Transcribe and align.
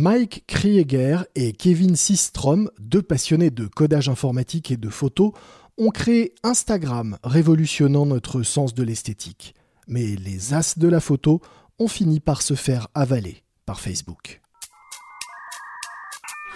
Mike 0.00 0.44
Krieger 0.46 1.24
et 1.34 1.52
Kevin 1.52 1.96
Systrom, 1.96 2.70
deux 2.78 3.02
passionnés 3.02 3.50
de 3.50 3.66
codage 3.66 4.08
informatique 4.08 4.70
et 4.70 4.76
de 4.76 4.90
photos, 4.90 5.32
ont 5.76 5.90
créé 5.90 6.36
Instagram, 6.44 7.18
révolutionnant 7.24 8.06
notre 8.06 8.44
sens 8.44 8.74
de 8.74 8.84
l'esthétique. 8.84 9.56
Mais 9.88 10.14
les 10.14 10.54
as 10.54 10.78
de 10.78 10.86
la 10.86 11.00
photo 11.00 11.40
ont 11.80 11.88
fini 11.88 12.20
par 12.20 12.42
se 12.42 12.54
faire 12.54 12.86
avaler 12.94 13.42
par 13.66 13.80
Facebook. 13.80 14.40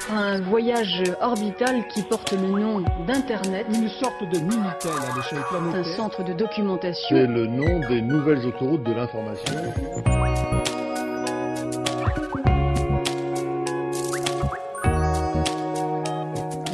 Un 0.09 0.41
voyage 0.43 1.03
orbital 1.21 1.89
qui 1.89 2.05
porte 2.05 2.31
le 2.31 2.47
nom 2.47 2.85
d'Internet. 3.09 3.67
Une 3.75 3.89
sorte 3.89 4.23
de 4.23 4.39
Minitel 4.39 4.93
à 4.93 5.17
l'échelle 5.17 5.43
planétaire. 5.51 5.81
Un 5.81 5.97
centre 5.97 6.23
de 6.23 6.33
documentation. 6.33 7.17
C'est 7.17 7.27
le 7.27 7.49
nom 7.49 7.89
des 7.89 8.03
nouvelles 8.03 8.47
autoroutes 8.47 8.85
de 8.85 8.93
l'information. 8.93 10.62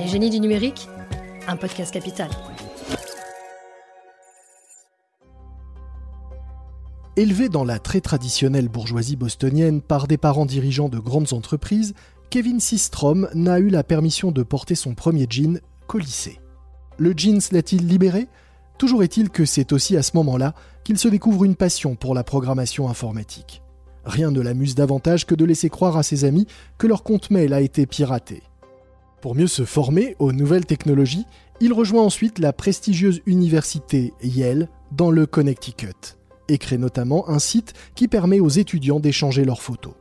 Les 0.08 0.12
génies 0.12 0.30
du 0.30 0.40
numérique, 0.40 0.88
un 1.46 1.56
podcast 1.58 1.92
capital. 1.92 2.30
Élevé 7.16 7.50
dans 7.50 7.62
la 7.62 7.78
très 7.78 8.00
traditionnelle 8.00 8.70
bourgeoisie 8.70 9.16
bostonienne 9.16 9.82
par 9.82 10.06
des 10.06 10.16
parents 10.16 10.46
dirigeants 10.46 10.88
de 10.88 10.98
grandes 10.98 11.34
entreprises, 11.34 11.92
Kevin 12.30 12.58
Systrom 12.58 13.28
n'a 13.34 13.58
eu 13.58 13.68
la 13.68 13.84
permission 13.84 14.32
de 14.32 14.42
porter 14.42 14.74
son 14.76 14.94
premier 14.94 15.26
jean 15.28 15.60
qu'au 15.86 15.98
lycée. 15.98 16.40
Le 16.96 17.12
jeans 17.14 17.42
l'a-t-il 17.52 17.86
libéré? 17.86 18.28
Toujours 18.78 19.02
est-il 19.02 19.28
que 19.28 19.44
c'est 19.44 19.74
aussi 19.74 19.94
à 19.94 20.02
ce 20.02 20.16
moment-là 20.16 20.54
qu'il 20.84 20.96
se 20.96 21.08
découvre 21.08 21.44
une 21.44 21.54
passion 21.54 21.96
pour 21.96 22.14
la 22.14 22.24
programmation 22.24 22.88
informatique. 22.88 23.60
Rien 24.06 24.30
ne 24.30 24.40
l'amuse 24.40 24.74
davantage 24.74 25.26
que 25.26 25.34
de 25.34 25.44
laisser 25.44 25.68
croire 25.68 25.98
à 25.98 26.02
ses 26.02 26.24
amis 26.24 26.46
que 26.78 26.86
leur 26.86 27.02
compte 27.02 27.30
mail 27.30 27.52
a 27.52 27.60
été 27.60 27.84
piraté. 27.84 28.42
Pour 29.20 29.34
mieux 29.34 29.48
se 29.48 29.64
former 29.64 30.14
aux 30.20 30.32
nouvelles 30.32 30.66
technologies, 30.66 31.26
il 31.60 31.72
rejoint 31.72 32.04
ensuite 32.04 32.38
la 32.38 32.52
prestigieuse 32.52 33.20
université 33.26 34.14
Yale 34.22 34.68
dans 34.92 35.10
le 35.10 35.26
Connecticut 35.26 36.16
et 36.48 36.58
crée 36.58 36.78
notamment 36.78 37.28
un 37.28 37.40
site 37.40 37.74
qui 37.96 38.06
permet 38.06 38.38
aux 38.38 38.48
étudiants 38.48 39.00
d'échanger 39.00 39.44
leurs 39.44 39.60
photos. 39.60 39.94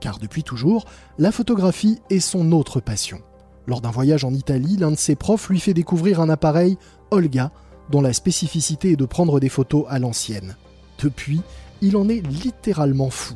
Car 0.00 0.18
depuis 0.18 0.42
toujours, 0.42 0.84
la 1.18 1.32
photographie 1.32 2.00
est 2.10 2.20
son 2.20 2.52
autre 2.52 2.80
passion. 2.80 3.20
Lors 3.66 3.80
d'un 3.80 3.90
voyage 3.90 4.24
en 4.24 4.34
Italie, 4.34 4.76
l'un 4.76 4.90
de 4.90 4.96
ses 4.96 5.16
profs 5.16 5.48
lui 5.48 5.60
fait 5.60 5.74
découvrir 5.74 6.20
un 6.20 6.28
appareil 6.28 6.76
Olga 7.10 7.52
dont 7.90 8.02
la 8.02 8.12
spécificité 8.12 8.92
est 8.92 8.96
de 8.96 9.06
prendre 9.06 9.40
des 9.40 9.48
photos 9.48 9.84
à 9.88 9.98
l'ancienne. 9.98 10.56
Depuis, 11.02 11.40
il 11.80 11.96
en 11.96 12.08
est 12.08 12.20
littéralement 12.20 13.10
fou. 13.10 13.34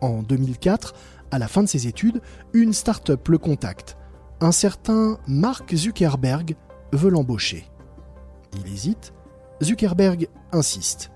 En 0.00 0.22
2004, 0.22 0.94
à 1.30 1.38
la 1.38 1.48
fin 1.48 1.62
de 1.62 1.68
ses 1.68 1.86
études, 1.86 2.20
une 2.52 2.72
start-up 2.72 3.28
le 3.28 3.38
contacte. 3.38 3.96
Un 4.40 4.52
certain 4.52 5.18
Mark 5.26 5.74
Zuckerberg 5.74 6.56
veut 6.92 7.10
l'embaucher. 7.10 7.66
Il 8.54 8.72
hésite. 8.72 9.12
Zuckerberg 9.62 10.28
insiste. 10.52 11.10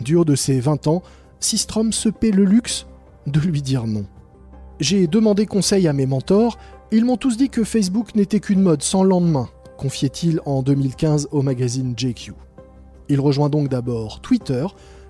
Du 0.00 0.16
haut 0.16 0.24
de 0.24 0.34
ses 0.34 0.60
20 0.60 0.86
ans, 0.86 1.02
Systrom 1.40 1.92
se 1.92 2.08
paie 2.08 2.30
le 2.30 2.44
luxe 2.44 2.86
de 3.26 3.40
lui 3.40 3.62
dire 3.62 3.86
non. 3.86 4.06
J'ai 4.80 5.06
demandé 5.06 5.46
conseil 5.46 5.88
à 5.88 5.92
mes 5.92 6.06
mentors, 6.06 6.58
ils 6.90 7.04
m'ont 7.04 7.16
tous 7.16 7.36
dit 7.36 7.50
que 7.50 7.64
Facebook 7.64 8.14
n'était 8.14 8.40
qu'une 8.40 8.62
mode 8.62 8.82
sans 8.82 9.02
lendemain, 9.02 9.48
confiait-il 9.76 10.40
en 10.46 10.62
2015 10.62 11.28
au 11.32 11.42
magazine 11.42 11.94
JQ. 11.96 12.32
Il 13.08 13.20
rejoint 13.20 13.48
donc 13.48 13.68
d'abord 13.68 14.20
Twitter, 14.20 14.66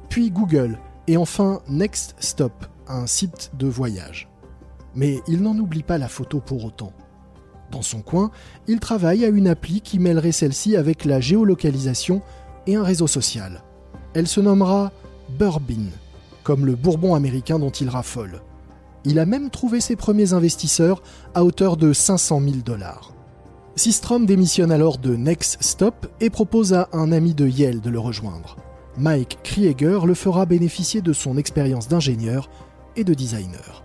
puis 0.08 0.30
Google, 0.30 0.78
et 1.06 1.16
enfin 1.16 1.60
Next 1.68 2.14
Stop, 2.18 2.52
un 2.86 3.06
site 3.06 3.50
de 3.58 3.66
voyage. 3.66 4.28
Mais 4.94 5.20
il 5.28 5.42
n'en 5.42 5.56
oublie 5.56 5.82
pas 5.82 5.98
la 5.98 6.08
photo 6.08 6.40
pour 6.40 6.64
autant. 6.64 6.92
Dans 7.70 7.82
son 7.82 8.00
coin, 8.00 8.30
il 8.66 8.80
travaille 8.80 9.24
à 9.24 9.28
une 9.28 9.48
appli 9.48 9.80
qui 9.80 9.98
mêlerait 9.98 10.32
celle-ci 10.32 10.76
avec 10.76 11.04
la 11.04 11.20
géolocalisation 11.20 12.22
et 12.66 12.76
un 12.76 12.82
réseau 12.82 13.06
social. 13.06 13.62
Elle 14.14 14.26
se 14.26 14.40
nommera 14.40 14.90
Burbin, 15.38 15.88
comme 16.42 16.64
le 16.64 16.74
bourbon 16.74 17.14
américain 17.14 17.58
dont 17.58 17.70
il 17.70 17.88
raffole. 17.88 18.42
Il 19.04 19.18
a 19.18 19.26
même 19.26 19.50
trouvé 19.50 19.80
ses 19.80 19.96
premiers 19.96 20.32
investisseurs 20.32 21.02
à 21.34 21.44
hauteur 21.44 21.76
de 21.76 21.92
500 21.92 22.40
000 22.40 22.56
dollars. 22.64 23.12
Systrom 23.76 24.26
démissionne 24.26 24.72
alors 24.72 24.98
de 24.98 25.14
Next 25.14 25.62
Stop 25.62 26.08
et 26.20 26.30
propose 26.30 26.72
à 26.72 26.88
un 26.92 27.12
ami 27.12 27.34
de 27.34 27.46
Yale 27.46 27.80
de 27.80 27.90
le 27.90 28.00
rejoindre. 28.00 28.56
Mike 28.96 29.38
Krieger 29.44 30.04
le 30.04 30.14
fera 30.14 30.46
bénéficier 30.46 31.00
de 31.00 31.12
son 31.12 31.36
expérience 31.36 31.86
d'ingénieur 31.86 32.50
et 32.96 33.04
de 33.04 33.14
designer. 33.14 33.84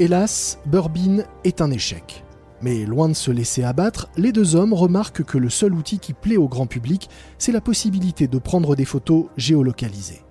Hélas, 0.00 0.58
Burbin 0.64 1.24
est 1.44 1.60
un 1.60 1.70
échec. 1.70 2.24
Mais 2.62 2.86
loin 2.86 3.06
de 3.10 3.14
se 3.14 3.30
laisser 3.30 3.64
abattre, 3.64 4.08
les 4.16 4.32
deux 4.32 4.56
hommes 4.56 4.72
remarquent 4.72 5.22
que 5.22 5.36
le 5.36 5.50
seul 5.50 5.74
outil 5.74 5.98
qui 5.98 6.14
plaît 6.14 6.38
au 6.38 6.48
grand 6.48 6.66
public, 6.66 7.10
c'est 7.36 7.52
la 7.52 7.60
possibilité 7.60 8.26
de 8.26 8.38
prendre 8.38 8.74
des 8.74 8.86
photos 8.86 9.26
géolocalisées. 9.36 10.22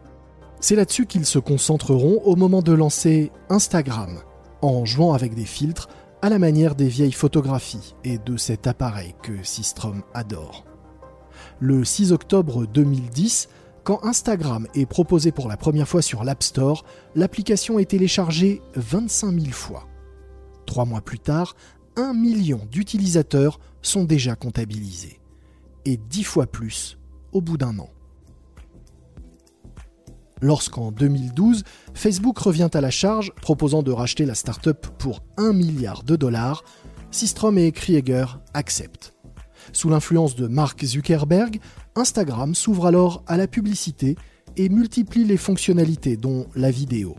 C'est 0.59 0.75
là-dessus 0.75 1.05
qu'ils 1.05 1.27
se 1.27 1.37
concentreront 1.37 2.19
au 2.23 2.35
moment 2.35 2.63
de 2.63 2.71
lancer 2.71 3.31
Instagram, 3.49 4.17
en 4.63 4.85
jouant 4.85 5.13
avec 5.13 5.35
des 5.35 5.45
filtres 5.45 5.87
à 6.23 6.29
la 6.29 6.39
manière 6.39 6.73
des 6.73 6.87
vieilles 6.87 7.11
photographies 7.11 7.93
et 8.03 8.17
de 8.17 8.37
cet 8.37 8.65
appareil 8.65 9.13
que 9.21 9.43
Systrom 9.43 10.01
adore. 10.15 10.65
Le 11.59 11.85
6 11.85 12.11
octobre 12.11 12.65
2010, 12.65 13.49
quand 13.89 14.05
Instagram 14.05 14.67
est 14.75 14.85
proposé 14.85 15.31
pour 15.31 15.47
la 15.47 15.57
première 15.57 15.87
fois 15.87 16.03
sur 16.03 16.23
l'App 16.23 16.43
Store, 16.43 16.85
l'application 17.15 17.79
est 17.79 17.89
téléchargée 17.89 18.61
25 18.75 19.31
000 19.31 19.45
fois. 19.51 19.87
Trois 20.67 20.85
mois 20.85 21.01
plus 21.01 21.17
tard, 21.17 21.55
un 21.95 22.13
million 22.13 22.61
d'utilisateurs 22.69 23.59
sont 23.81 24.03
déjà 24.03 24.35
comptabilisés. 24.35 25.19
Et 25.85 25.97
dix 25.97 26.23
fois 26.23 26.45
plus 26.45 26.99
au 27.31 27.41
bout 27.41 27.57
d'un 27.57 27.79
an. 27.79 27.89
Lorsqu'en 30.39 30.91
2012, 30.91 31.63
Facebook 31.95 32.37
revient 32.37 32.69
à 32.71 32.81
la 32.81 32.91
charge 32.91 33.33
proposant 33.41 33.81
de 33.81 33.91
racheter 33.91 34.27
la 34.27 34.35
start-up 34.35 34.85
pour 34.99 35.21
1 35.37 35.51
milliard 35.51 36.03
de 36.03 36.15
dollars, 36.15 36.63
Systrom 37.09 37.57
et 37.57 37.71
Krieger 37.71 38.39
acceptent. 38.53 39.15
Sous 39.73 39.89
l'influence 39.89 40.35
de 40.35 40.47
Mark 40.47 40.83
Zuckerberg, 40.83 41.59
Instagram 41.99 42.55
s'ouvre 42.55 42.87
alors 42.87 43.23
à 43.27 43.37
la 43.37 43.47
publicité 43.47 44.15
et 44.57 44.69
multiplie 44.69 45.25
les 45.25 45.37
fonctionnalités, 45.37 46.17
dont 46.17 46.47
la 46.55 46.71
vidéo. 46.71 47.15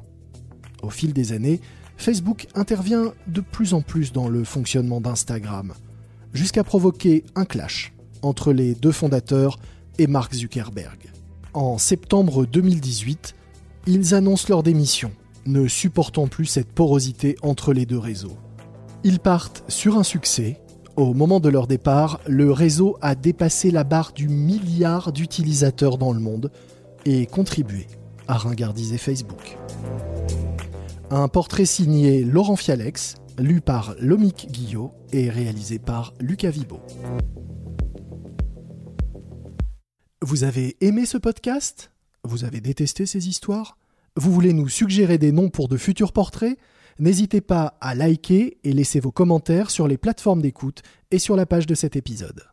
Au 0.82 0.91
fil 0.91 1.12
des 1.12 1.32
années, 1.32 1.60
Facebook 1.96 2.46
intervient 2.54 3.12
de 3.26 3.41
plus 3.41 3.74
en 3.74 3.82
plus 3.82 4.12
dans 4.12 4.28
le 4.28 4.44
fonctionnement 4.44 5.00
d'Instagram, 5.00 5.74
jusqu'à 6.32 6.64
provoquer 6.64 7.24
un 7.34 7.44
clash 7.44 7.92
entre 8.22 8.52
les 8.52 8.74
deux 8.74 8.92
fondateurs 8.92 9.58
et 9.98 10.06
Mark 10.06 10.34
Zuckerberg. 10.34 11.10
En 11.52 11.78
septembre 11.78 12.47
2018, 12.47 13.34
ils 13.86 14.14
annoncent 14.14 14.47
leur 14.48 14.62
démission, 14.62 15.10
ne 15.47 15.68
supportant 15.68 16.26
plus 16.26 16.47
cette 16.47 16.72
porosité 16.72 17.36
entre 17.42 17.72
les 17.72 17.86
deux 17.86 17.98
réseaux. 17.98 18.36
Ils 19.04 19.18
partent 19.18 19.64
sur 19.68 19.98
un 19.98 20.04
succès 20.04 20.60
au 21.00 21.15
moment 21.15 21.41
de 21.41 21.49
leur 21.49 21.66
départ, 21.66 22.21
le 22.27 22.53
réseau 22.53 22.99
a 23.00 23.15
dépassé 23.15 23.71
la 23.71 23.84
barre 23.84 24.12
du 24.12 24.28
milliard 24.28 25.12
d'utilisateurs 25.12 25.99
dans 25.99 26.12
le 26.12 26.21
monde 26.21 26.50
et 27.05 27.27
contribué 27.27 27.87
à 28.28 28.37
ringardiser 28.37 28.99
Facebook. 28.99 29.56
Un 31.10 31.28
portrait 31.28 31.65
signé 31.65 32.22
Laurent 32.22 32.56
Fialex, 32.56 33.16
lu 33.39 33.60
par 33.60 33.94
Lomic 33.99 34.49
Guillot 34.50 34.93
et 35.12 35.31
réalisé 35.31 35.78
par 35.78 36.12
Lucas 36.21 36.50
Vibo. 36.50 36.81
Vous 40.22 40.44
avez 40.44 40.77
aimé 40.83 41.06
ce 41.06 41.16
podcast? 41.16 41.91
Vous 42.25 42.44
avez 42.44 42.60
détesté 42.60 43.06
ces 43.06 43.27
histoires? 43.28 43.78
Vous 44.16 44.33
voulez 44.33 44.53
nous 44.53 44.69
suggérer 44.69 45.16
des 45.16 45.33
noms 45.33 45.49
pour 45.49 45.69
de 45.69 45.78
futurs 45.78 46.12
portraits? 46.12 46.59
N'hésitez 46.99 47.41
pas 47.41 47.78
à 47.81 47.95
liker 47.95 48.59
et 48.65 48.72
laisser 48.72 49.01
vos 49.01 49.13
commentaires 49.13 49.71
sur 49.71 49.89
les 49.89 49.98
plateformes 49.98 50.42
d'écoute 50.42 50.83
et 51.10 51.19
sur 51.19 51.37
la 51.37 51.47
page 51.47 51.66
de 51.66 51.75
cet 51.75 51.97
épisode. 51.97 52.49